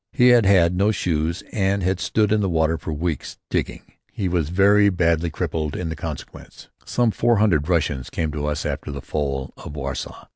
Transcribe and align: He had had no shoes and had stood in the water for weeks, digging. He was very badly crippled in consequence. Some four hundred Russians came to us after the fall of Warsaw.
He 0.11 0.29
had 0.29 0.47
had 0.47 0.73
no 0.75 0.89
shoes 0.91 1.43
and 1.51 1.83
had 1.83 1.99
stood 1.99 2.31
in 2.31 2.41
the 2.41 2.49
water 2.49 2.75
for 2.79 2.91
weeks, 2.91 3.37
digging. 3.51 3.83
He 4.11 4.27
was 4.27 4.49
very 4.49 4.89
badly 4.89 5.29
crippled 5.29 5.75
in 5.75 5.93
consequence. 5.95 6.69
Some 6.83 7.11
four 7.11 7.35
hundred 7.35 7.69
Russians 7.69 8.09
came 8.09 8.31
to 8.31 8.47
us 8.47 8.65
after 8.65 8.89
the 8.89 9.03
fall 9.03 9.53
of 9.57 9.75
Warsaw. 9.75 10.25